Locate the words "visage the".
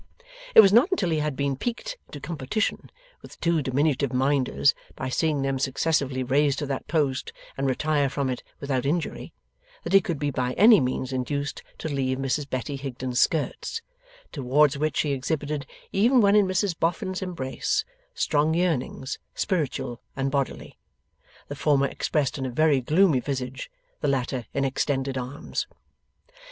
23.19-24.07